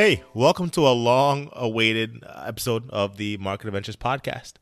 Hey, 0.00 0.22
welcome 0.32 0.70
to 0.70 0.88
a 0.88 0.96
long 0.96 1.50
awaited 1.52 2.24
episode 2.26 2.88
of 2.88 3.18
the 3.18 3.36
Market 3.36 3.66
Adventures 3.66 3.96
podcast. 3.96 4.54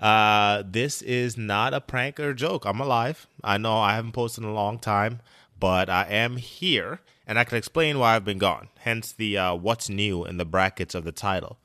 Uh, 0.00 0.62
this 0.66 1.02
is 1.02 1.36
not 1.36 1.74
a 1.74 1.82
prank 1.82 2.18
or 2.18 2.32
joke. 2.32 2.64
I'm 2.64 2.80
alive. 2.80 3.26
I 3.44 3.58
know 3.58 3.76
I 3.76 3.94
haven't 3.94 4.12
posted 4.12 4.42
in 4.42 4.48
a 4.48 4.54
long 4.54 4.78
time, 4.78 5.20
but 5.58 5.90
I 5.90 6.04
am 6.04 6.38
here 6.38 7.00
and 7.26 7.38
I 7.38 7.44
can 7.44 7.58
explain 7.58 7.98
why 7.98 8.16
I've 8.16 8.24
been 8.24 8.38
gone. 8.38 8.68
Hence 8.78 9.12
the 9.12 9.36
uh, 9.36 9.54
what's 9.54 9.90
new 9.90 10.24
in 10.24 10.38
the 10.38 10.46
brackets 10.46 10.94
of 10.94 11.04
the 11.04 11.12
title. 11.12 11.58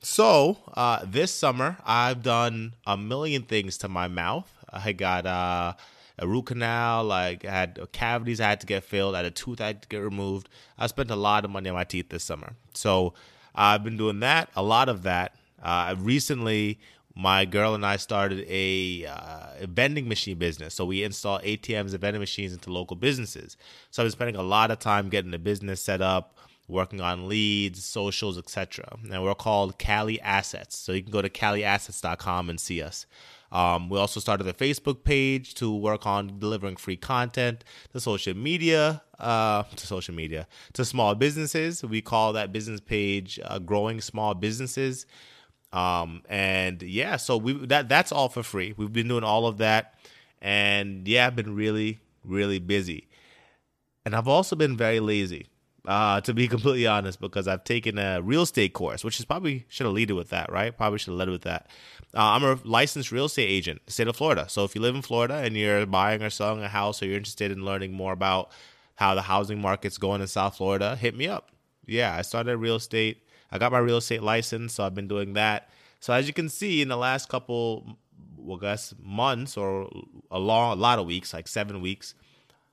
So, 0.00 0.58
uh, 0.74 1.04
this 1.04 1.30
summer, 1.30 1.76
I've 1.86 2.24
done 2.24 2.72
a 2.84 2.96
million 2.96 3.44
things 3.44 3.78
to 3.78 3.88
my 3.88 4.08
mouth. 4.08 4.52
I 4.68 4.90
got 4.94 5.26
uh, 5.26 5.74
a 6.18 6.26
root 6.26 6.46
canal, 6.46 7.04
like 7.04 7.44
I 7.44 7.50
had 7.50 7.80
cavities 7.92 8.40
I 8.40 8.48
had 8.48 8.60
to 8.60 8.66
get 8.66 8.84
filled, 8.84 9.14
I 9.14 9.18
had 9.18 9.26
a 9.26 9.30
tooth 9.30 9.60
I 9.60 9.68
had 9.68 9.82
to 9.82 9.88
get 9.88 9.98
removed. 9.98 10.48
I 10.78 10.86
spent 10.86 11.10
a 11.10 11.16
lot 11.16 11.44
of 11.44 11.50
money 11.50 11.68
on 11.68 11.74
my 11.74 11.84
teeth 11.84 12.08
this 12.08 12.24
summer. 12.24 12.54
So 12.74 13.14
I've 13.54 13.84
been 13.84 13.96
doing 13.96 14.20
that, 14.20 14.50
a 14.56 14.62
lot 14.62 14.88
of 14.88 15.02
that. 15.02 15.34
Uh, 15.62 15.96
recently, 15.98 16.78
my 17.18 17.44
girl 17.44 17.74
and 17.74 17.84
I 17.84 17.96
started 17.96 18.46
a, 18.48 19.04
uh, 19.06 19.46
a, 19.60 19.66
vending 19.66 20.08
machine 20.08 20.38
business. 20.38 20.72
So 20.74 20.84
we 20.84 21.02
install 21.02 21.40
ATMs 21.40 21.90
and 21.90 22.00
vending 22.00 22.20
machines 22.20 22.52
into 22.52 22.72
local 22.72 22.94
businesses. 22.94 23.56
So 23.90 24.02
I've 24.02 24.04
been 24.04 24.12
spending 24.12 24.36
a 24.36 24.42
lot 24.42 24.70
of 24.70 24.78
time 24.78 25.08
getting 25.08 25.32
the 25.32 25.38
business 25.38 25.80
set 25.80 26.00
up, 26.00 26.36
working 26.68 27.00
on 27.00 27.28
leads, 27.28 27.84
socials, 27.84 28.38
etc. 28.38 28.98
And 29.10 29.24
we're 29.24 29.34
called 29.34 29.78
Cali 29.78 30.20
Assets. 30.20 30.76
So 30.78 30.92
you 30.92 31.02
can 31.02 31.10
go 31.10 31.20
to 31.20 31.28
caliassets.com 31.28 32.50
and 32.50 32.60
see 32.60 32.80
us. 32.80 33.04
Um, 33.50 33.88
we 33.88 33.98
also 33.98 34.20
started 34.20 34.46
a 34.46 34.52
Facebook 34.52 35.04
page 35.04 35.54
to 35.54 35.74
work 35.74 36.06
on 36.06 36.38
delivering 36.38 36.76
free 36.76 36.96
content 36.96 37.64
to 37.92 38.00
social 38.00 38.36
media, 38.36 39.02
uh, 39.18 39.62
to 39.62 39.86
social 39.86 40.14
media, 40.14 40.46
to 40.74 40.84
small 40.84 41.14
businesses. 41.14 41.82
We 41.82 42.02
call 42.02 42.34
that 42.34 42.52
business 42.52 42.80
page 42.80 43.40
uh, 43.44 43.58
"Growing 43.58 44.00
Small 44.00 44.34
Businesses." 44.34 45.06
Um, 45.72 46.22
and 46.28 46.82
yeah, 46.82 47.16
so 47.16 47.36
we 47.36 47.52
that 47.66 47.88
that's 47.88 48.12
all 48.12 48.28
for 48.28 48.42
free. 48.42 48.74
We've 48.76 48.92
been 48.92 49.08
doing 49.08 49.24
all 49.24 49.46
of 49.46 49.58
that, 49.58 49.94
and 50.42 51.08
yeah, 51.08 51.26
I've 51.26 51.36
been 51.36 51.54
really 51.54 52.00
really 52.24 52.58
busy, 52.58 53.08
and 54.04 54.14
I've 54.14 54.28
also 54.28 54.56
been 54.56 54.76
very 54.76 55.00
lazy 55.00 55.46
uh, 55.86 56.20
to 56.22 56.34
be 56.34 56.48
completely 56.48 56.86
honest, 56.86 57.20
because 57.20 57.48
I've 57.48 57.64
taken 57.64 57.98
a 57.98 58.20
real 58.20 58.42
estate 58.42 58.72
course, 58.72 59.04
which 59.04 59.18
is 59.18 59.24
probably 59.24 59.64
should 59.68 59.86
have 59.86 59.94
led 59.94 60.10
with 60.10 60.30
that, 60.30 60.50
right? 60.52 60.76
Probably 60.76 60.98
should 60.98 61.12
have 61.12 61.18
led 61.18 61.30
with 61.30 61.42
that. 61.42 61.68
Uh, 62.14 62.22
I'm 62.22 62.44
a 62.44 62.58
licensed 62.64 63.12
real 63.12 63.26
estate 63.26 63.48
agent, 63.48 63.82
state 63.86 64.08
of 64.08 64.16
Florida. 64.16 64.46
So 64.48 64.64
if 64.64 64.74
you 64.74 64.80
live 64.80 64.94
in 64.94 65.02
Florida 65.02 65.34
and 65.34 65.56
you're 65.56 65.86
buying 65.86 66.22
or 66.22 66.30
selling 66.30 66.62
a 66.62 66.68
house, 66.68 67.02
or 67.02 67.06
you're 67.06 67.16
interested 67.16 67.50
in 67.50 67.64
learning 67.64 67.92
more 67.92 68.12
about 68.12 68.50
how 68.96 69.14
the 69.14 69.22
housing 69.22 69.60
market's 69.60 69.98
going 69.98 70.20
in 70.20 70.26
South 70.26 70.56
Florida, 70.56 70.96
hit 70.96 71.16
me 71.16 71.28
up. 71.28 71.50
Yeah, 71.86 72.14
I 72.14 72.22
started 72.22 72.56
real 72.56 72.76
estate. 72.76 73.22
I 73.50 73.58
got 73.58 73.72
my 73.72 73.78
real 73.78 73.98
estate 73.98 74.22
license, 74.22 74.74
so 74.74 74.84
I've 74.84 74.94
been 74.94 75.08
doing 75.08 75.34
that. 75.34 75.70
So 76.00 76.12
as 76.12 76.26
you 76.26 76.32
can 76.32 76.48
see, 76.48 76.82
in 76.82 76.88
the 76.88 76.96
last 76.96 77.28
couple, 77.28 77.96
well, 78.36 78.58
I 78.58 78.60
guess 78.60 78.94
months 79.02 79.56
or 79.56 79.90
a 80.30 80.38
long, 80.38 80.72
a 80.76 80.80
lot 80.80 80.98
of 80.98 81.06
weeks, 81.06 81.32
like 81.32 81.48
seven 81.48 81.80
weeks 81.80 82.14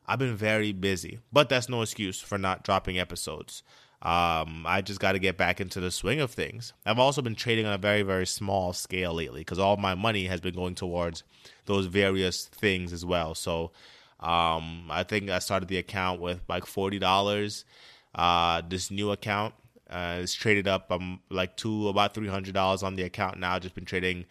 I've 0.07 0.19
been 0.19 0.35
very 0.35 0.71
busy, 0.71 1.19
but 1.33 1.49
that's 1.49 1.69
no 1.69 1.81
excuse 1.81 2.19
for 2.19 2.37
not 2.37 2.63
dropping 2.63 2.99
episodes. 2.99 3.63
Um, 4.01 4.65
I 4.67 4.81
just 4.81 4.99
got 4.99 5.13
to 5.13 5.19
get 5.19 5.35
back 5.35 5.59
into 5.59 5.79
the 5.79 5.89
swing 5.89 6.19
of 6.19 6.29
things. 6.29 6.73
I've 6.85 6.99
also 6.99 7.23
been 7.23 7.33
trading 7.33 7.65
on 7.65 7.73
a 7.73 7.77
very, 7.79 8.03
very 8.03 8.27
small 8.27 8.71
scale 8.71 9.15
lately 9.15 9.41
because 9.41 9.57
all 9.57 9.77
my 9.77 9.95
money 9.95 10.25
has 10.27 10.41
been 10.41 10.53
going 10.53 10.75
towards 10.75 11.23
those 11.65 11.87
various 11.87 12.45
things 12.45 12.93
as 12.93 13.03
well. 13.03 13.33
So 13.33 13.71
um, 14.19 14.87
I 14.91 15.03
think 15.03 15.31
I 15.31 15.39
started 15.39 15.69
the 15.69 15.77
account 15.77 16.21
with 16.21 16.41
like 16.47 16.67
forty 16.67 16.99
dollars. 16.99 17.65
Uh, 18.13 18.61
this 18.67 18.91
new 18.91 19.11
account 19.11 19.55
uh, 19.89 20.19
is 20.19 20.35
traded 20.35 20.67
up 20.67 20.91
um, 20.91 21.21
like 21.29 21.57
to 21.57 21.87
about 21.87 22.13
three 22.13 22.27
hundred 22.27 22.53
dollars 22.53 22.83
on 22.83 22.95
the 22.95 23.03
account 23.03 23.39
now. 23.39 23.57
Just 23.57 23.73
been 23.73 23.85
trading 23.85 24.25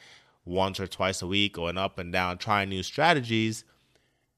once 0.45 0.79
or 0.79 0.87
twice 0.87 1.21
a 1.21 1.27
week, 1.27 1.55
going 1.55 1.79
up 1.79 1.99
and 1.99 2.13
down, 2.13 2.39
trying 2.39 2.69
new 2.69 2.83
strategies 2.85 3.65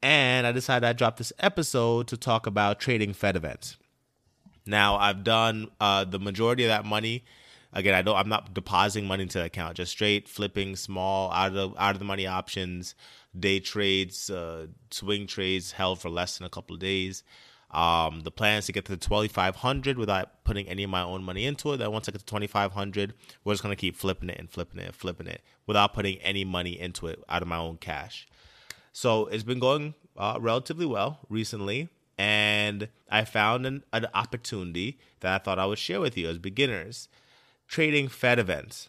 and 0.06 0.46
I 0.46 0.52
decided 0.52 0.86
I'd 0.86 0.96
drop 0.96 1.16
this 1.16 1.32
episode 1.40 2.06
to 2.06 2.16
talk 2.16 2.46
about 2.46 2.78
trading 2.78 3.12
Fed 3.12 3.34
events. 3.34 3.76
Now, 4.64 4.94
I've 4.94 5.24
done 5.24 5.66
uh, 5.80 6.04
the 6.04 6.20
majority 6.20 6.62
of 6.62 6.68
that 6.68 6.84
money. 6.84 7.24
Again, 7.72 7.92
I 7.92 8.02
don't. 8.02 8.14
I'm 8.16 8.28
not 8.28 8.54
depositing 8.54 9.08
money 9.08 9.24
into 9.24 9.38
the 9.38 9.46
account. 9.46 9.78
Just 9.78 9.90
straight 9.90 10.28
flipping 10.28 10.76
small 10.76 11.32
out 11.32 11.48
of 11.48 11.54
the, 11.54 11.70
out 11.76 11.96
of 11.96 11.98
the 11.98 12.04
money 12.04 12.24
options, 12.24 12.94
day 13.36 13.58
trades, 13.58 14.30
uh, 14.30 14.68
swing 14.92 15.26
trades 15.26 15.72
held 15.72 16.00
for 16.00 16.08
less 16.08 16.38
than 16.38 16.46
a 16.46 16.50
couple 16.50 16.74
of 16.74 16.80
days. 16.80 17.24
Um, 17.72 18.20
the 18.20 18.30
plan 18.30 18.58
is 18.58 18.66
to 18.66 18.72
get 18.72 18.84
to 18.84 18.92
the 18.92 18.98
2500 18.98 19.98
without 19.98 20.44
putting 20.44 20.68
any 20.68 20.84
of 20.84 20.90
my 20.90 21.02
own 21.02 21.24
money 21.24 21.46
into 21.46 21.72
it. 21.72 21.78
Then 21.78 21.90
once 21.90 22.08
I 22.08 22.12
get 22.12 22.20
to 22.20 22.26
2500, 22.26 23.12
we're 23.42 23.54
just 23.54 23.62
gonna 23.64 23.74
keep 23.74 23.96
flipping 23.96 24.30
it 24.30 24.38
and 24.38 24.48
flipping 24.48 24.78
it 24.78 24.86
and 24.86 24.94
flipping 24.94 25.26
it 25.26 25.42
without 25.66 25.94
putting 25.94 26.18
any 26.18 26.44
money 26.44 26.78
into 26.78 27.08
it 27.08 27.18
out 27.28 27.42
of 27.42 27.48
my 27.48 27.58
own 27.58 27.78
cash. 27.78 28.28
So 28.96 29.26
it's 29.26 29.42
been 29.42 29.58
going 29.58 29.92
uh, 30.16 30.38
relatively 30.40 30.86
well 30.86 31.18
recently, 31.28 31.90
and 32.16 32.88
I 33.10 33.26
found 33.26 33.66
an, 33.66 33.84
an 33.92 34.06
opportunity 34.14 34.98
that 35.20 35.34
I 35.34 35.44
thought 35.44 35.58
I 35.58 35.66
would 35.66 35.78
share 35.78 36.00
with 36.00 36.16
you 36.16 36.30
as 36.30 36.38
beginners 36.38 37.10
trading 37.68 38.08
Fed 38.08 38.38
events. 38.38 38.88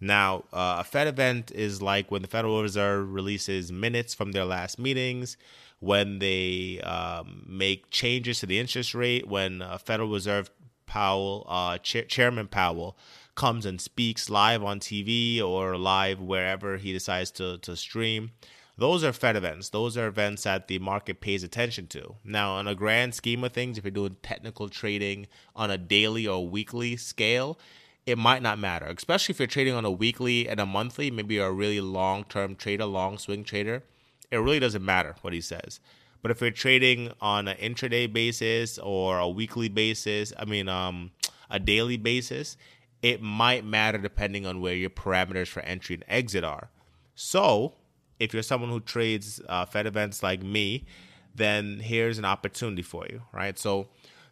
Now, 0.00 0.44
uh, 0.52 0.76
a 0.80 0.84
Fed 0.84 1.06
event 1.06 1.50
is 1.50 1.80
like 1.80 2.10
when 2.10 2.22
the 2.22 2.28
Federal 2.28 2.62
Reserve 2.62 3.12
releases 3.12 3.72
minutes 3.72 4.14
from 4.14 4.32
their 4.32 4.44
last 4.44 4.78
meetings, 4.78 5.36
when 5.80 6.18
they 6.18 6.80
um, 6.80 7.44
make 7.48 7.90
changes 7.90 8.40
to 8.40 8.46
the 8.46 8.58
interest 8.58 8.94
rate, 8.94 9.26
when 9.26 9.62
uh, 9.62 9.78
Federal 9.78 10.10
Reserve 10.10 10.50
Powell, 10.86 11.46
uh, 11.48 11.78
Chairman 11.78 12.48
Powell, 12.48 12.96
comes 13.34 13.66
and 13.66 13.80
speaks 13.80 14.30
live 14.30 14.62
on 14.62 14.80
TV 14.80 15.42
or 15.42 15.76
live 15.76 16.20
wherever 16.20 16.78
he 16.78 16.92
decides 16.92 17.30
to, 17.32 17.58
to 17.58 17.76
stream. 17.76 18.30
Those 18.78 19.04
are 19.04 19.12
Fed 19.12 19.36
events. 19.36 19.70
Those 19.70 19.96
are 19.96 20.06
events 20.06 20.42
that 20.42 20.68
the 20.68 20.78
market 20.78 21.20
pays 21.20 21.42
attention 21.42 21.86
to. 21.88 22.16
Now, 22.24 22.52
on 22.52 22.68
a 22.68 22.74
grand 22.74 23.14
scheme 23.14 23.42
of 23.44 23.52
things, 23.52 23.78
if 23.78 23.84
you're 23.84 23.90
doing 23.90 24.16
technical 24.22 24.68
trading 24.68 25.28
on 25.54 25.70
a 25.70 25.78
daily 25.78 26.26
or 26.26 26.46
weekly 26.46 26.96
scale, 26.96 27.58
it 28.06 28.16
might 28.16 28.40
not 28.40 28.58
matter, 28.58 28.86
especially 28.86 29.32
if 29.32 29.40
you're 29.40 29.48
trading 29.48 29.74
on 29.74 29.84
a 29.84 29.90
weekly 29.90 30.48
and 30.48 30.60
a 30.60 30.66
monthly. 30.66 31.10
Maybe 31.10 31.34
you're 31.34 31.48
a 31.48 31.52
really 31.52 31.80
long 31.80 32.24
term 32.24 32.54
trader, 32.54 32.84
long 32.84 33.18
swing 33.18 33.42
trader. 33.42 33.82
It 34.30 34.36
really 34.36 34.60
doesn't 34.60 34.84
matter 34.84 35.16
what 35.22 35.32
he 35.32 35.40
says. 35.40 35.80
But 36.22 36.30
if 36.30 36.40
you're 36.40 36.52
trading 36.52 37.12
on 37.20 37.48
an 37.48 37.56
intraday 37.56 38.12
basis 38.12 38.78
or 38.78 39.18
a 39.18 39.28
weekly 39.28 39.68
basis, 39.68 40.32
I 40.38 40.44
mean, 40.44 40.68
um, 40.68 41.10
a 41.50 41.58
daily 41.58 41.96
basis, 41.96 42.56
it 43.02 43.20
might 43.20 43.64
matter 43.64 43.98
depending 43.98 44.46
on 44.46 44.60
where 44.60 44.74
your 44.74 44.90
parameters 44.90 45.48
for 45.48 45.60
entry 45.60 45.96
and 45.96 46.04
exit 46.08 46.44
are. 46.44 46.70
So, 47.14 47.74
if 48.18 48.32
you're 48.32 48.42
someone 48.42 48.70
who 48.70 48.80
trades 48.80 49.40
uh, 49.48 49.66
Fed 49.66 49.86
events 49.86 50.22
like 50.22 50.42
me, 50.42 50.86
then 51.34 51.80
here's 51.80 52.18
an 52.18 52.24
opportunity 52.24 52.82
for 52.82 53.06
you, 53.10 53.22
right? 53.32 53.58
So, 53.58 53.88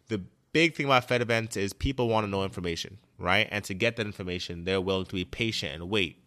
the 0.07 0.21
big 0.53 0.75
thing 0.75 0.87
about 0.87 1.07
Fed 1.07 1.21
events 1.21 1.55
is 1.55 1.71
people 1.73 2.07
want 2.07 2.25
to 2.25 2.29
know 2.29 2.43
information 2.43 2.97
right? 3.17 3.47
And 3.51 3.63
to 3.65 3.73
get 3.73 3.95
that 3.95 4.05
information, 4.05 4.63
they're 4.63 4.81
willing 4.81 5.05
to 5.05 5.15
be 5.15 5.25
patient 5.25 5.73
and 5.73 5.89
wait. 5.89 6.21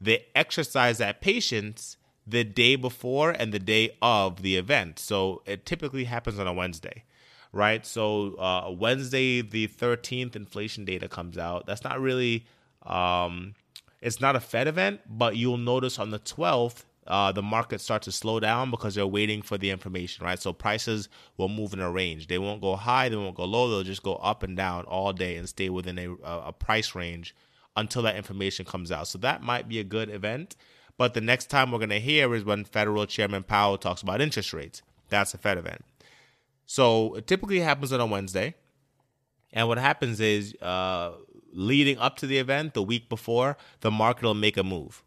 They 0.00 0.26
exercise 0.34 0.98
that 0.98 1.20
patience 1.20 1.96
the 2.26 2.44
day 2.44 2.76
before 2.76 3.30
and 3.30 3.52
the 3.52 3.58
day 3.58 3.96
of 4.02 4.42
the 4.42 4.56
event. 4.56 4.98
So 4.98 5.42
it 5.46 5.64
typically 5.64 6.04
happens 6.04 6.38
on 6.38 6.46
a 6.46 6.52
Wednesday, 6.52 7.04
right? 7.52 7.84
So 7.86 8.34
uh, 8.34 8.70
Wednesday, 8.70 9.40
the 9.40 9.66
13th, 9.68 10.36
inflation 10.36 10.84
data 10.84 11.08
comes 11.08 11.38
out. 11.38 11.66
That's 11.66 11.84
not 11.84 12.00
really, 12.00 12.46
um, 12.84 13.54
it's 14.00 14.20
not 14.20 14.36
a 14.36 14.40
Fed 14.40 14.68
event, 14.68 15.00
but 15.08 15.36
you'll 15.36 15.56
notice 15.56 15.98
on 15.98 16.10
the 16.10 16.18
12th, 16.18 16.84
uh, 17.08 17.32
the 17.32 17.42
market 17.42 17.80
starts 17.80 18.04
to 18.04 18.12
slow 18.12 18.38
down 18.38 18.70
because 18.70 18.94
they're 18.94 19.06
waiting 19.06 19.42
for 19.42 19.58
the 19.58 19.70
information, 19.70 20.24
right? 20.24 20.38
So 20.38 20.52
prices 20.52 21.08
will 21.36 21.48
move 21.48 21.72
in 21.72 21.80
a 21.80 21.90
range. 21.90 22.28
They 22.28 22.38
won't 22.38 22.60
go 22.60 22.76
high, 22.76 23.08
they 23.08 23.16
won't 23.16 23.34
go 23.34 23.44
low. 23.44 23.68
They'll 23.68 23.82
just 23.82 24.02
go 24.02 24.16
up 24.16 24.42
and 24.42 24.56
down 24.56 24.84
all 24.84 25.12
day 25.12 25.36
and 25.36 25.48
stay 25.48 25.70
within 25.70 25.98
a, 25.98 26.12
a 26.22 26.52
price 26.52 26.94
range 26.94 27.34
until 27.76 28.02
that 28.02 28.16
information 28.16 28.64
comes 28.64 28.92
out. 28.92 29.08
So 29.08 29.18
that 29.18 29.42
might 29.42 29.68
be 29.68 29.78
a 29.78 29.84
good 29.84 30.10
event. 30.10 30.54
But 30.96 31.14
the 31.14 31.20
next 31.20 31.46
time 31.46 31.70
we're 31.70 31.78
going 31.78 31.90
to 31.90 32.00
hear 32.00 32.34
is 32.34 32.44
when 32.44 32.64
Federal 32.64 33.06
Chairman 33.06 33.42
Powell 33.42 33.78
talks 33.78 34.02
about 34.02 34.20
interest 34.20 34.52
rates. 34.52 34.82
That's 35.08 35.32
a 35.32 35.38
Fed 35.38 35.56
event. 35.56 35.84
So 36.66 37.14
it 37.14 37.26
typically 37.26 37.60
happens 37.60 37.92
on 37.92 38.00
a 38.00 38.06
Wednesday. 38.06 38.54
And 39.52 39.66
what 39.68 39.78
happens 39.78 40.20
is, 40.20 40.54
uh, 40.60 41.12
leading 41.52 41.96
up 41.98 42.16
to 42.16 42.26
the 42.26 42.36
event, 42.38 42.74
the 42.74 42.82
week 42.82 43.08
before, 43.08 43.56
the 43.80 43.90
market 43.90 44.24
will 44.24 44.34
make 44.34 44.58
a 44.58 44.62
move. 44.62 45.02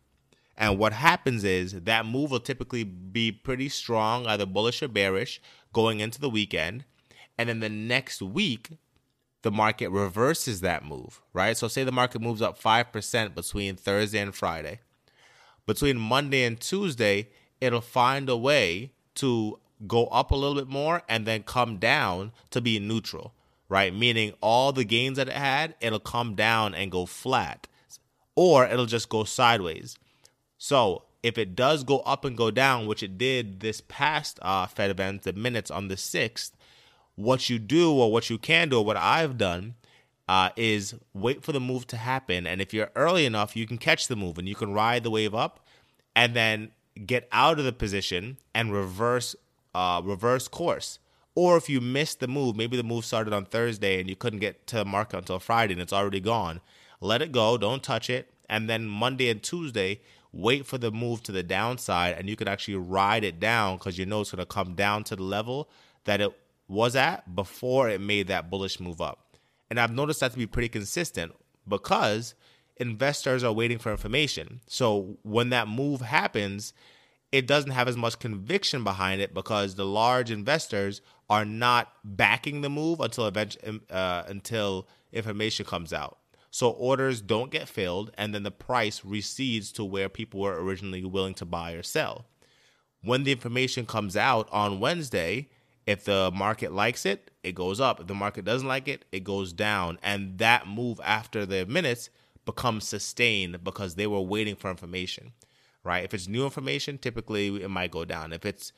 And 0.57 0.77
what 0.77 0.93
happens 0.93 1.43
is 1.43 1.73
that 1.73 2.05
move 2.05 2.31
will 2.31 2.39
typically 2.39 2.83
be 2.83 3.31
pretty 3.31 3.69
strong, 3.69 4.27
either 4.27 4.45
bullish 4.45 4.83
or 4.83 4.87
bearish, 4.87 5.41
going 5.73 5.99
into 5.99 6.19
the 6.19 6.29
weekend. 6.29 6.85
And 7.37 7.49
then 7.49 7.59
the 7.61 7.69
next 7.69 8.21
week, 8.21 8.77
the 9.41 9.51
market 9.51 9.89
reverses 9.89 10.61
that 10.61 10.85
move, 10.85 11.21
right? 11.33 11.57
So, 11.57 11.67
say 11.67 11.83
the 11.83 11.91
market 11.91 12.21
moves 12.21 12.41
up 12.41 12.61
5% 12.61 13.33
between 13.33 13.75
Thursday 13.75 14.19
and 14.19 14.35
Friday. 14.35 14.81
Between 15.65 15.97
Monday 15.97 16.43
and 16.43 16.59
Tuesday, 16.59 17.29
it'll 17.59 17.81
find 17.81 18.29
a 18.29 18.37
way 18.37 18.93
to 19.15 19.59
go 19.87 20.05
up 20.07 20.31
a 20.31 20.35
little 20.35 20.55
bit 20.55 20.67
more 20.67 21.01
and 21.09 21.25
then 21.25 21.43
come 21.43 21.77
down 21.77 22.31
to 22.51 22.61
be 22.61 22.79
neutral, 22.79 23.33
right? 23.69 23.93
Meaning 23.93 24.33
all 24.41 24.71
the 24.71 24.83
gains 24.83 25.17
that 25.17 25.27
it 25.27 25.35
had, 25.35 25.75
it'll 25.81 25.99
come 25.99 26.35
down 26.35 26.75
and 26.75 26.91
go 26.91 27.05
flat, 27.05 27.67
or 28.35 28.65
it'll 28.65 28.85
just 28.85 29.09
go 29.09 29.23
sideways. 29.23 29.97
So 30.63 31.05
if 31.23 31.39
it 31.39 31.55
does 31.55 31.83
go 31.83 32.01
up 32.01 32.23
and 32.23 32.37
go 32.37 32.51
down, 32.51 32.85
which 32.85 33.01
it 33.01 33.17
did 33.17 33.61
this 33.61 33.81
past 33.81 34.37
uh, 34.43 34.67
Fed 34.67 34.91
event, 34.91 35.23
the 35.23 35.33
minutes 35.33 35.71
on 35.71 35.87
the 35.87 35.95
6th, 35.95 36.51
what 37.15 37.49
you 37.49 37.57
do 37.57 37.91
or 37.91 38.11
what 38.11 38.29
you 38.29 38.37
can 38.37 38.69
do 38.69 38.77
or 38.77 38.85
what 38.85 38.95
I've 38.95 39.39
done 39.39 39.73
uh, 40.29 40.51
is 40.55 40.93
wait 41.15 41.43
for 41.43 41.51
the 41.51 41.59
move 41.59 41.87
to 41.87 41.97
happen. 41.97 42.45
And 42.45 42.61
if 42.61 42.75
you're 42.75 42.91
early 42.95 43.25
enough, 43.25 43.55
you 43.55 43.65
can 43.65 43.79
catch 43.79 44.07
the 44.07 44.15
move 44.15 44.37
and 44.37 44.47
you 44.47 44.53
can 44.53 44.71
ride 44.71 45.01
the 45.01 45.09
wave 45.09 45.33
up 45.33 45.65
and 46.15 46.35
then 46.35 46.69
get 47.07 47.27
out 47.31 47.57
of 47.57 47.65
the 47.65 47.73
position 47.73 48.37
and 48.53 48.71
reverse 48.71 49.35
uh, 49.73 49.99
reverse 50.05 50.47
course. 50.47 50.99
Or 51.33 51.57
if 51.57 51.69
you 51.69 51.81
missed 51.81 52.19
the 52.19 52.27
move, 52.27 52.55
maybe 52.55 52.77
the 52.77 52.83
move 52.83 53.03
started 53.03 53.33
on 53.33 53.45
Thursday 53.45 53.99
and 53.99 54.07
you 54.07 54.15
couldn't 54.15 54.39
get 54.39 54.67
to 54.67 54.75
the 54.75 54.85
market 54.85 55.17
until 55.17 55.39
Friday 55.39 55.73
and 55.73 55.81
it's 55.81 55.91
already 55.91 56.19
gone. 56.19 56.61
Let 56.99 57.23
it 57.23 57.31
go, 57.31 57.57
don't 57.57 57.81
touch 57.81 58.11
it, 58.11 58.31
and 58.47 58.69
then 58.69 58.85
Monday 58.85 59.27
and 59.31 59.41
Tuesday, 59.41 60.01
wait 60.33 60.65
for 60.65 60.77
the 60.77 60.91
move 60.91 61.23
to 61.23 61.31
the 61.31 61.43
downside, 61.43 62.15
and 62.17 62.29
you 62.29 62.35
can 62.35 62.47
actually 62.47 62.75
ride 62.75 63.23
it 63.23 63.39
down 63.39 63.77
because 63.77 63.97
you 63.97 64.05
know 64.05 64.21
it's 64.21 64.31
going 64.31 64.39
to 64.39 64.45
come 64.45 64.75
down 64.75 65.03
to 65.05 65.15
the 65.15 65.23
level 65.23 65.69
that 66.05 66.21
it 66.21 66.31
was 66.67 66.95
at 66.95 67.35
before 67.35 67.89
it 67.89 67.99
made 67.99 68.27
that 68.27 68.49
bullish 68.49 68.79
move 68.79 69.01
up. 69.01 69.37
And 69.69 69.79
I've 69.79 69.93
noticed 69.93 70.21
that 70.21 70.31
to 70.31 70.37
be 70.37 70.47
pretty 70.47 70.69
consistent 70.69 71.33
because 71.67 72.33
investors 72.77 73.43
are 73.43 73.53
waiting 73.53 73.77
for 73.77 73.91
information. 73.91 74.61
So 74.67 75.17
when 75.23 75.49
that 75.49 75.67
move 75.67 76.01
happens, 76.01 76.73
it 77.31 77.47
doesn't 77.47 77.71
have 77.71 77.87
as 77.87 77.95
much 77.95 78.19
conviction 78.19 78.83
behind 78.83 79.21
it 79.21 79.33
because 79.33 79.75
the 79.75 79.85
large 79.85 80.31
investors 80.31 81.01
are 81.29 81.45
not 81.45 81.93
backing 82.03 82.61
the 82.61 82.69
move 82.69 82.99
until 82.99 83.27
event, 83.27 83.57
uh, 83.89 84.23
until 84.27 84.87
information 85.13 85.65
comes 85.65 85.93
out. 85.93 86.17
So 86.51 86.69
orders 86.69 87.21
don't 87.21 87.49
get 87.49 87.67
filled, 87.67 88.11
and 88.17 88.35
then 88.35 88.43
the 88.43 88.51
price 88.51 89.03
recedes 89.03 89.71
to 89.73 89.83
where 89.83 90.09
people 90.09 90.41
were 90.41 90.61
originally 90.61 91.03
willing 91.03 91.33
to 91.35 91.45
buy 91.45 91.71
or 91.71 91.81
sell. 91.81 92.25
When 93.01 93.23
the 93.23 93.31
information 93.31 93.85
comes 93.85 94.15
out 94.15 94.47
on 94.51 94.79
Wednesday, 94.79 95.49
if 95.87 96.05
the 96.05 96.29
market 96.31 96.71
likes 96.71 97.05
it, 97.05 97.31
it 97.41 97.55
goes 97.55 97.79
up. 97.79 97.99
If 97.99 98.07
the 98.07 98.13
market 98.13 98.45
doesn't 98.45 98.67
like 98.67 98.87
it, 98.87 99.05
it 99.11 99.23
goes 99.23 99.53
down. 99.53 99.97
And 100.03 100.37
that 100.37 100.67
move 100.67 100.99
after 101.03 101.45
the 101.45 101.65
minutes 101.65 102.11
becomes 102.45 102.87
sustained 102.87 103.63
because 103.63 103.95
they 103.95 104.05
were 104.05 104.21
waiting 104.21 104.55
for 104.55 104.69
information 104.69 105.31
right? 105.83 106.03
If 106.03 106.13
it's 106.13 106.27
new 106.27 106.43
information, 106.43 106.97
typically 106.97 107.63
it 107.63 107.69
might 107.69 107.91
go 107.91 108.05
down. 108.05 108.33
If 108.33 108.45
it's 108.45 108.71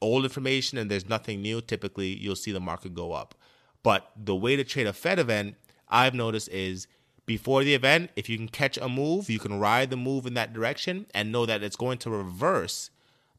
old 0.00 0.24
information 0.24 0.78
and 0.78 0.90
there's 0.90 1.08
nothing 1.08 1.42
new, 1.42 1.60
typically 1.60 2.08
you'll 2.08 2.36
see 2.36 2.52
the 2.52 2.60
market 2.60 2.94
go 2.94 3.12
up. 3.12 3.34
But 3.82 4.10
the 4.16 4.36
way 4.36 4.56
to 4.56 4.64
trade 4.64 4.86
a 4.86 4.92
Fed 4.92 5.18
event, 5.18 5.56
I've 5.88 6.14
noticed 6.14 6.48
is 6.48 6.86
before 7.26 7.62
the 7.64 7.74
event, 7.74 8.10
if 8.16 8.28
you 8.28 8.36
can 8.36 8.48
catch 8.48 8.76
a 8.78 8.88
move, 8.88 9.30
you 9.30 9.38
can 9.38 9.60
ride 9.60 9.90
the 9.90 9.96
move 9.96 10.26
in 10.26 10.34
that 10.34 10.52
direction 10.52 11.06
and 11.14 11.30
know 11.30 11.46
that 11.46 11.62
it's 11.62 11.76
going 11.76 11.98
to 11.98 12.10
reverse 12.10 12.90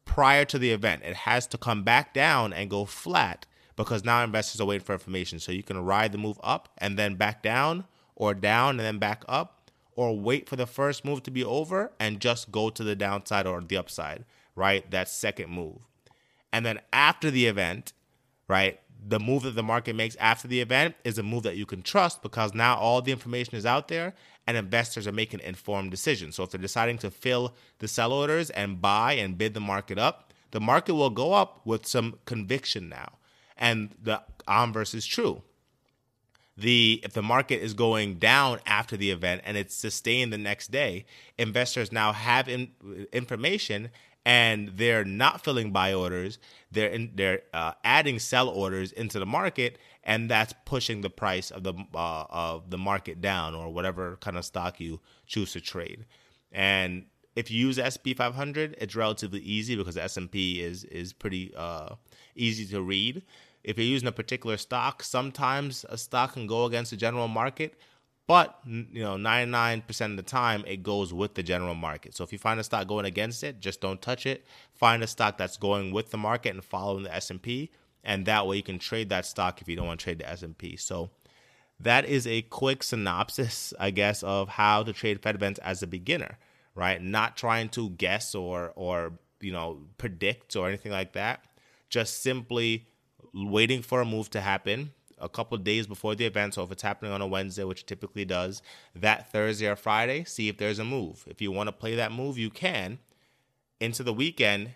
prior 0.06 0.46
to 0.46 0.58
the 0.58 0.72
event. 0.72 1.04
It 1.04 1.16
has 1.16 1.48
to 1.48 1.58
come 1.58 1.84
back 1.84 2.14
down 2.14 2.54
and 2.54 2.70
go 2.70 2.86
flat 2.86 3.46
because 3.76 4.04
now 4.04 4.24
investors 4.24 4.62
are 4.62 4.66
waiting 4.66 4.86
for 4.86 4.94
information. 4.94 5.40
So 5.40 5.52
you 5.52 5.64
can 5.64 5.84
ride 5.84 6.12
the 6.12 6.18
move 6.18 6.40
up 6.44 6.70
and 6.78 6.98
then 6.98 7.16
back 7.16 7.44
down 7.44 7.86
or 8.16 8.34
down 8.34 8.72
and 8.72 8.82
then 8.82 9.00
back 9.00 9.24
up 9.28 9.72
or 9.96 10.18
wait 10.18 10.48
for 10.48 10.56
the 10.56 10.66
first 10.66 11.06
move 11.06 11.24
to 11.24 11.32
be 11.32 11.44
over 11.44 11.92
and 12.00 12.20
just 12.20 12.52
go 12.52 12.70
to 12.70 12.84
the 12.84 12.96
downside 12.96 13.46
or 13.46 13.62
the 13.62 13.78
upside, 13.78 14.26
right? 14.56 14.90
That 14.92 15.10
second 15.10 15.50
move. 15.50 15.80
And 16.52 16.66
then 16.66 16.80
after 16.92 17.32
the 17.32 17.48
event, 17.48 17.94
right, 18.48 18.80
the 19.06 19.20
move 19.20 19.44
that 19.44 19.56
the 19.56 19.64
market 19.64 19.96
makes 19.96 20.16
after 20.18 20.48
the 20.48 20.62
event 20.62 20.96
is 21.04 21.18
a 21.18 21.24
move 21.24 21.44
that 21.44 21.58
you 21.58 21.66
can 21.66 21.82
trust 21.82 22.22
because 22.22 22.54
now 22.54 22.76
all 22.78 23.02
the 23.02 23.12
information 23.12 23.56
is 23.56 23.66
out 23.66 23.88
there 23.88 24.14
and 24.48 24.58
investors 24.58 25.08
are 25.08 25.12
making 25.12 25.40
informed 25.42 25.92
decisions. 25.92 26.36
So 26.36 26.44
if 26.44 26.52
they're 26.52 26.62
deciding 26.62 26.98
to 27.00 27.12
fill 27.12 27.56
the 27.80 27.88
sell 27.88 28.12
orders 28.12 28.50
and 28.50 28.82
buy 28.82 29.14
and 29.14 29.38
bid 29.38 29.54
the 29.54 29.60
market 29.60 29.98
up, 29.98 30.34
the 30.52 30.60
market 30.60 30.94
will 30.94 31.10
go 31.10 31.34
up 31.34 31.62
with 31.66 31.86
some 31.86 32.20
conviction 32.26 32.90
now. 32.90 33.14
And 33.58 33.96
the 34.02 34.22
converse 34.46 34.94
is 34.94 35.06
true 35.06 35.44
the 36.58 37.02
if 37.04 37.14
the 37.14 37.22
market 37.22 37.62
is 37.62 37.74
going 37.74 38.16
down 38.16 38.60
after 38.66 38.96
the 38.96 39.10
event 39.10 39.42
and 39.46 39.58
it's 39.58 39.76
sustained 39.76 40.32
the 40.32 40.38
next 40.38 40.72
day, 40.72 41.06
investors 41.38 41.92
now 41.92 42.12
have 42.12 42.48
in, 42.48 42.72
information 43.12 43.90
and 44.26 44.70
they're 44.76 45.04
not 45.06 45.44
filling 45.44 45.72
buy 45.72 45.94
orders. 45.94 46.40
They're 46.72 46.90
in, 46.90 47.12
they're 47.16 47.42
uh, 47.54 47.74
adding 47.84 48.20
sell 48.20 48.50
orders 48.50 48.92
into 48.92 49.20
the 49.20 49.26
market, 49.26 49.78
and 50.04 50.30
that's 50.30 50.54
pushing 50.66 51.02
the 51.02 51.10
price 51.10 51.52
of 51.52 51.64
the 51.64 51.74
uh, 51.94 52.26
of 52.30 52.70
the 52.70 52.78
market 52.78 53.22
down 53.22 53.56
or 53.56 53.72
whatever 53.74 54.18
kind 54.22 54.38
of 54.38 54.46
stock 54.46 54.80
you 54.80 55.00
choose 55.28 55.54
to 55.54 55.62
trade. 55.62 56.06
And 56.52 57.06
if 57.36 57.50
you 57.50 57.68
use 57.68 57.80
SP 57.82 58.14
500, 58.16 58.76
it's 58.80 58.96
relatively 58.96 59.40
easy 59.40 59.76
because 59.76 59.96
the 59.96 60.04
S&P 60.04 60.62
is 60.62 60.84
is 60.86 61.14
pretty 61.14 61.54
uh, 61.56 61.96
easy 62.36 62.66
to 62.68 62.82
read 62.82 63.24
if 63.64 63.78
you're 63.78 63.88
using 63.88 64.08
a 64.08 64.14
particular 64.14 64.58
stock, 64.58 65.04
sometimes 65.04 65.86
a 65.90 65.98
stock 65.98 66.34
can 66.34 66.48
go 66.48 66.66
against 66.66 66.92
the 66.92 66.98
general 66.98 67.28
market, 67.28 67.76
but 68.28 68.60
you 68.66 69.04
know, 69.04 69.16
99% 69.16 70.12
of 70.12 70.18
the 70.18 70.24
time 70.24 70.64
it 70.66 70.84
goes 70.84 71.14
with 71.14 71.34
the 71.34 71.44
general 71.44 71.76
market. 71.76 72.16
So 72.16 72.24
if 72.24 72.32
you 72.32 72.40
find 72.40 72.60
a 72.60 72.64
stock 72.64 72.88
going 72.88 73.06
against 73.06 73.44
it, 73.44 73.60
just 73.60 73.82
don't 73.82 74.02
touch 74.02 74.26
it. 74.26 74.46
Find 74.74 75.04
a 75.04 75.08
stock 75.08 75.38
that's 75.38 75.58
going 75.58 75.92
with 75.92 76.12
the 76.12 76.18
market 76.18 76.54
and 76.54 76.64
following 76.64 77.04
the 77.04 77.14
S&P, 77.14 77.72
and 78.04 78.26
that 78.26 78.48
way 78.48 78.58
you 78.58 78.64
can 78.64 78.80
trade 78.80 79.10
that 79.10 79.26
stock 79.26 79.62
if 79.62 79.68
you 79.68 79.76
don't 79.76 79.88
want 79.88 80.00
to 80.00 80.04
trade 80.04 80.20
the 80.20 80.30
S&P. 80.30 80.78
So 80.78 81.10
that 81.80 82.06
is 82.06 82.26
a 82.26 82.44
quick 82.44 82.84
synopsis, 82.84 83.74
I 83.80 83.92
guess, 83.92 84.24
of 84.24 84.50
how 84.50 84.84
to 84.84 84.94
trade 84.94 85.22
Fed 85.22 85.36
events 85.36 85.60
as 85.60 85.84
a 85.84 85.88
beginner, 85.88 86.38
right? 86.76 87.02
Not 87.02 87.36
trying 87.36 87.70
to 87.70 87.90
guess 87.92 88.36
or 88.36 88.72
or 88.76 89.14
you 89.42 89.52
know 89.52 89.80
predict 89.98 90.56
or 90.56 90.68
anything 90.68 90.92
like 90.92 91.14
that. 91.14 91.44
Just 91.90 92.22
simply 92.22 92.88
waiting 93.34 93.82
for 93.82 94.02
a 94.02 94.06
move 94.06 94.30
to 94.30 94.42
happen 94.42 94.92
a 95.24 95.30
couple 95.30 95.58
days 95.58 95.88
before 95.88 96.14
the 96.16 96.26
event. 96.26 96.54
So 96.54 96.64
if 96.64 96.72
it's 96.72 96.84
happening 96.84 97.12
on 97.12 97.22
a 97.22 97.28
Wednesday, 97.28 97.64
which 97.64 97.82
it 97.82 97.88
typically 97.88 98.26
does, 98.26 98.62
that 98.96 99.32
Thursday 99.32 99.68
or 99.68 99.76
Friday, 99.76 100.26
see 100.26 100.50
if 100.50 100.58
there's 100.58 100.80
a 100.80 100.84
move. 100.84 101.24
If 101.28 101.42
you 101.42 101.52
want 101.52 101.68
to 101.68 101.72
play 101.72 101.96
that 101.96 102.12
move, 102.12 102.38
you 102.38 102.50
can. 102.50 103.00
Into 103.80 104.04
the 104.04 104.14
weekend, 104.14 104.72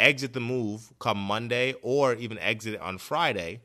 exit 0.00 0.32
the 0.32 0.40
move 0.40 0.92
come 0.98 1.18
Monday 1.18 1.74
or 1.82 2.14
even 2.14 2.38
exit 2.38 2.74
it 2.74 2.80
on 2.80 2.98
Friday. 2.98 3.60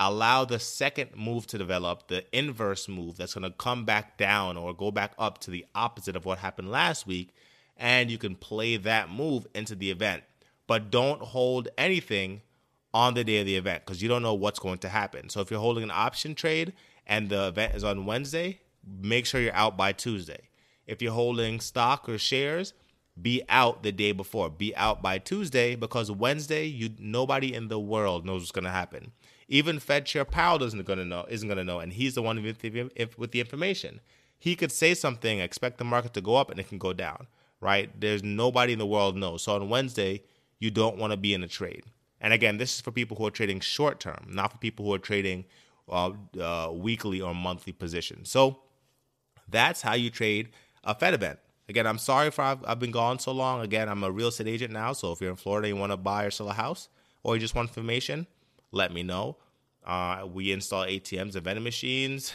Allow 0.00 0.44
the 0.44 0.58
second 0.58 1.16
move 1.16 1.46
to 1.46 1.58
develop, 1.58 2.08
the 2.08 2.24
inverse 2.36 2.88
move 2.88 3.16
that's 3.16 3.34
going 3.34 3.44
to 3.44 3.56
come 3.56 3.84
back 3.84 4.18
down 4.18 4.56
or 4.56 4.74
go 4.74 4.90
back 4.90 5.12
up 5.18 5.38
to 5.38 5.50
the 5.50 5.64
opposite 5.74 6.16
of 6.16 6.24
what 6.24 6.38
happened 6.38 6.70
last 6.70 7.06
week. 7.06 7.30
And 7.76 8.10
you 8.10 8.18
can 8.18 8.34
play 8.34 8.76
that 8.76 9.08
move 9.08 9.46
into 9.54 9.74
the 9.74 9.90
event. 9.90 10.24
But 10.66 10.90
don't 10.90 11.20
hold 11.20 11.68
anything 11.78 12.42
on 12.94 13.14
the 13.14 13.24
day 13.24 13.40
of 13.40 13.46
the 13.46 13.56
event 13.56 13.84
because 13.84 14.00
you 14.00 14.08
don't 14.08 14.22
know 14.22 14.34
what's 14.34 14.60
going 14.60 14.78
to 14.78 14.88
happen. 14.88 15.28
So 15.28 15.40
if 15.40 15.50
you're 15.50 15.60
holding 15.60 15.82
an 15.82 15.90
option 15.90 16.34
trade 16.34 16.72
and 17.06 17.28
the 17.28 17.48
event 17.48 17.74
is 17.74 17.82
on 17.82 18.06
Wednesday, 18.06 18.60
make 18.86 19.26
sure 19.26 19.40
you're 19.40 19.52
out 19.52 19.76
by 19.76 19.92
Tuesday. 19.92 20.48
If 20.86 21.02
you're 21.02 21.12
holding 21.12 21.60
stock 21.60 22.08
or 22.08 22.18
shares, 22.18 22.72
be 23.20 23.42
out 23.48 23.82
the 23.82 23.92
day 23.92 24.12
before. 24.12 24.48
Be 24.48 24.74
out 24.76 25.02
by 25.02 25.18
Tuesday 25.18 25.74
because 25.74 26.10
Wednesday, 26.10 26.66
you 26.66 26.90
nobody 26.98 27.52
in 27.52 27.68
the 27.68 27.80
world 27.80 28.24
knows 28.24 28.42
what's 28.42 28.52
going 28.52 28.64
to 28.64 28.70
happen. 28.70 29.12
Even 29.48 29.78
Fed 29.78 30.06
Chair 30.06 30.24
Powell 30.24 30.58
doesn't 30.58 30.84
going 30.84 30.98
to 30.98 31.04
know, 31.04 31.26
isn't 31.28 31.48
going 31.48 31.58
to 31.58 31.64
know, 31.64 31.80
and 31.80 31.92
he's 31.92 32.14
the 32.14 32.22
one 32.22 32.42
with 32.42 32.60
the, 32.60 32.90
with 33.18 33.32
the 33.32 33.40
information. 33.40 34.00
He 34.38 34.56
could 34.56 34.72
say 34.72 34.94
something, 34.94 35.38
expect 35.38 35.78
the 35.78 35.84
market 35.84 36.14
to 36.14 36.20
go 36.20 36.36
up, 36.36 36.50
and 36.50 36.58
it 36.58 36.68
can 36.68 36.78
go 36.78 36.92
down. 36.92 37.26
Right? 37.60 37.90
There's 37.98 38.22
nobody 38.22 38.72
in 38.72 38.78
the 38.78 38.86
world 38.86 39.16
knows. 39.16 39.42
So 39.42 39.54
on 39.54 39.68
Wednesday, 39.68 40.22
you 40.58 40.70
don't 40.70 40.98
want 40.98 41.12
to 41.12 41.16
be 41.16 41.34
in 41.34 41.42
a 41.42 41.48
trade. 41.48 41.84
And 42.24 42.32
again, 42.32 42.56
this 42.56 42.76
is 42.76 42.80
for 42.80 42.90
people 42.90 43.18
who 43.18 43.26
are 43.26 43.30
trading 43.30 43.60
short 43.60 44.00
term, 44.00 44.28
not 44.30 44.50
for 44.50 44.56
people 44.56 44.86
who 44.86 44.94
are 44.94 44.98
trading 44.98 45.44
uh, 45.90 46.12
uh, 46.40 46.70
weekly 46.72 47.20
or 47.20 47.34
monthly 47.34 47.74
positions. 47.74 48.30
So 48.30 48.60
that's 49.46 49.82
how 49.82 49.92
you 49.92 50.08
trade 50.08 50.48
a 50.84 50.94
Fed 50.94 51.12
event. 51.12 51.38
Again, 51.68 51.86
I'm 51.86 51.98
sorry 51.98 52.30
for 52.30 52.40
I've, 52.40 52.64
I've, 52.66 52.78
been 52.78 52.92
gone 52.92 53.18
so 53.18 53.32
long. 53.32 53.60
Again, 53.60 53.90
I'm 53.90 54.02
a 54.02 54.10
real 54.10 54.28
estate 54.28 54.48
agent 54.48 54.72
now. 54.72 54.94
So 54.94 55.12
if 55.12 55.20
you're 55.20 55.28
in 55.28 55.36
Florida, 55.36 55.68
and 55.68 55.76
you 55.76 55.78
want 55.78 55.92
to 55.92 55.98
buy 55.98 56.24
or 56.24 56.30
sell 56.30 56.48
a 56.48 56.54
house, 56.54 56.88
or 57.22 57.36
you 57.36 57.40
just 57.40 57.54
want 57.54 57.68
information, 57.68 58.26
let 58.72 58.90
me 58.90 59.02
know. 59.02 59.36
Uh, 59.84 60.26
we 60.26 60.50
install 60.50 60.86
ATMs 60.86 61.34
and 61.34 61.44
vending 61.44 61.62
machines. 61.62 62.32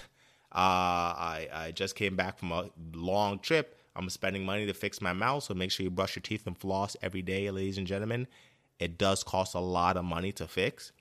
Uh, 0.51 1.17
I, 1.17 1.47
I 1.51 1.71
just 1.71 1.95
came 1.95 2.15
back 2.15 2.37
from 2.37 2.51
a 2.51 2.69
long 2.93 3.39
trip. 3.39 3.81
I'm 3.95 4.07
spending 4.11 4.45
money 4.45 4.67
to 4.67 4.73
fix 4.75 5.01
my 5.01 5.13
mouth, 5.13 5.45
so 5.45 5.55
make 5.55 5.71
sure 5.71 5.83
you 5.83 5.89
brush 5.89 6.15
your 6.15 6.21
teeth 6.21 6.45
and 6.45 6.55
floss 6.55 6.95
every 7.01 7.23
day, 7.23 7.49
ladies 7.49 7.79
and 7.79 7.87
gentlemen. 7.87 8.27
It 8.79 8.97
does 8.97 9.23
cost 9.23 9.55
a 9.55 9.59
lot 9.59 9.97
of 9.97 10.05
money 10.05 10.31
to 10.33 10.47
fix. 10.47 10.91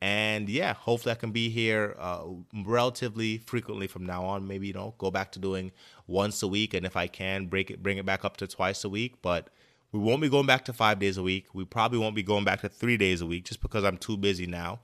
And 0.00 0.48
yeah, 0.48 0.74
hopefully 0.74 1.12
I 1.12 1.16
can 1.16 1.32
be 1.32 1.48
here 1.48 1.96
uh, 1.98 2.22
relatively 2.64 3.38
frequently 3.38 3.88
from 3.88 4.06
now 4.06 4.24
on. 4.24 4.46
Maybe 4.46 4.68
you 4.68 4.72
know 4.72 4.94
go 4.98 5.10
back 5.10 5.32
to 5.32 5.38
doing 5.38 5.72
once 6.06 6.42
a 6.42 6.48
week, 6.48 6.72
and 6.72 6.86
if 6.86 6.96
I 6.96 7.08
can, 7.08 7.46
break 7.46 7.70
it, 7.70 7.82
bring 7.82 7.98
it 7.98 8.06
back 8.06 8.24
up 8.24 8.36
to 8.38 8.46
twice 8.46 8.84
a 8.84 8.88
week. 8.88 9.20
But 9.22 9.50
we 9.90 9.98
won't 9.98 10.22
be 10.22 10.28
going 10.28 10.46
back 10.46 10.64
to 10.66 10.72
five 10.72 11.00
days 11.00 11.16
a 11.16 11.22
week. 11.22 11.46
We 11.52 11.64
probably 11.64 11.98
won't 11.98 12.14
be 12.14 12.22
going 12.22 12.44
back 12.44 12.60
to 12.60 12.68
three 12.68 12.96
days 12.96 13.20
a 13.20 13.26
week 13.26 13.44
just 13.44 13.60
because 13.60 13.84
I'm 13.84 13.98
too 13.98 14.16
busy 14.16 14.46
now. 14.46 14.80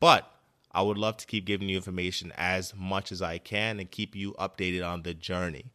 But 0.00 0.30
I 0.72 0.80
would 0.82 0.98
love 0.98 1.18
to 1.18 1.26
keep 1.26 1.44
giving 1.44 1.68
you 1.68 1.76
information 1.76 2.32
as 2.36 2.74
much 2.74 3.12
as 3.12 3.20
I 3.20 3.38
can 3.38 3.78
and 3.78 3.90
keep 3.90 4.16
you 4.16 4.32
updated 4.34 4.86
on 4.86 5.02
the 5.02 5.12
journey. 5.12 5.72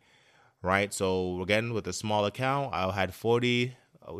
Right. 0.63 0.91
So 0.93 1.41
again, 1.41 1.73
with 1.73 1.87
a 1.87 1.93
small 1.93 2.25
account, 2.25 2.73
I 2.73 2.91
had 2.91 3.13
forty 3.13 3.75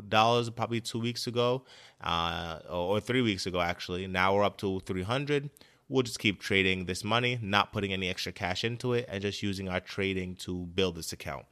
dollars 0.07 0.49
probably 0.49 0.81
two 0.81 0.99
weeks 0.99 1.27
ago, 1.27 1.63
uh, 2.01 2.59
or 2.69 2.99
three 2.99 3.21
weeks 3.21 3.45
ago 3.45 3.61
actually. 3.61 4.07
Now 4.07 4.35
we're 4.35 4.43
up 4.43 4.57
to 4.57 4.79
three 4.81 5.03
hundred. 5.03 5.49
We'll 5.89 6.03
just 6.03 6.19
keep 6.19 6.39
trading 6.39 6.85
this 6.85 7.03
money, 7.03 7.37
not 7.41 7.73
putting 7.73 7.91
any 7.91 8.07
extra 8.09 8.31
cash 8.31 8.63
into 8.63 8.93
it, 8.93 9.05
and 9.09 9.21
just 9.21 9.43
using 9.43 9.67
our 9.67 9.81
trading 9.81 10.35
to 10.37 10.65
build 10.67 10.95
this 10.95 11.11
account. 11.11 11.45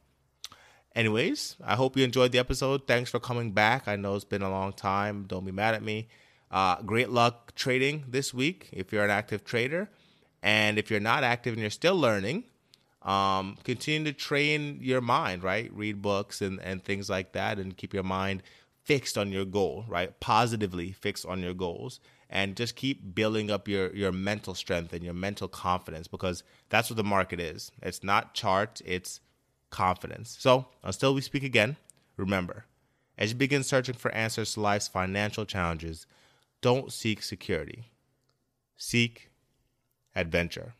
Anyways, 0.94 1.56
I 1.62 1.76
hope 1.76 1.96
you 1.96 2.04
enjoyed 2.04 2.32
the 2.32 2.38
episode. 2.38 2.86
Thanks 2.86 3.10
for 3.10 3.20
coming 3.20 3.52
back. 3.52 3.86
I 3.86 3.96
know 3.96 4.14
it's 4.14 4.24
been 4.24 4.42
a 4.42 4.50
long 4.50 4.72
time. 4.72 5.26
Don't 5.28 5.44
be 5.44 5.52
mad 5.52 5.74
at 5.74 5.82
me. 5.82 6.08
Uh, 6.50 6.82
great 6.82 7.10
luck 7.10 7.54
trading 7.54 8.04
this 8.08 8.34
week 8.34 8.68
if 8.72 8.92
you're 8.92 9.04
an 9.04 9.10
active 9.10 9.44
trader. 9.44 9.90
And 10.42 10.78
if 10.78 10.90
you're 10.90 10.98
not 11.00 11.22
active 11.22 11.52
and 11.52 11.60
you're 11.60 11.70
still 11.70 11.96
learning, 11.96 12.44
um, 13.02 13.56
continue 13.64 14.12
to 14.12 14.18
train 14.18 14.78
your 14.80 15.00
mind, 15.00 15.42
right? 15.42 15.70
Read 15.72 16.02
books 16.02 16.42
and, 16.42 16.60
and 16.60 16.84
things 16.84 17.08
like 17.08 17.32
that 17.32 17.58
and 17.58 17.76
keep 17.76 17.94
your 17.94 18.02
mind 18.02 18.42
fixed 18.84 19.16
on 19.16 19.32
your 19.32 19.44
goal, 19.44 19.84
right? 19.88 20.18
Positively 20.20 20.92
fixed 20.92 21.24
on 21.24 21.40
your 21.40 21.54
goals. 21.54 22.00
And 22.28 22.56
just 22.56 22.76
keep 22.76 23.14
building 23.14 23.50
up 23.50 23.66
your, 23.66 23.92
your 23.94 24.12
mental 24.12 24.54
strength 24.54 24.92
and 24.92 25.02
your 25.02 25.14
mental 25.14 25.48
confidence 25.48 26.06
because 26.06 26.44
that's 26.68 26.88
what 26.88 26.96
the 26.96 27.04
market 27.04 27.40
is. 27.40 27.72
It's 27.82 28.04
not 28.04 28.34
charts, 28.34 28.82
it's 28.84 29.20
confidence. 29.70 30.36
So 30.38 30.66
until 30.84 31.14
we 31.14 31.22
speak 31.22 31.42
again, 31.42 31.76
remember, 32.16 32.66
as 33.18 33.30
you 33.30 33.36
begin 33.36 33.64
searching 33.64 33.96
for 33.96 34.12
answers 34.12 34.54
to 34.54 34.60
life's 34.60 34.86
financial 34.86 35.44
challenges, 35.44 36.06
don't 36.60 36.92
seek 36.92 37.22
security, 37.22 37.90
seek 38.76 39.30
adventure. 40.14 40.74